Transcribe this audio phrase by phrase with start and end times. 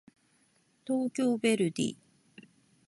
[0.83, 1.95] 東京ヴェルディ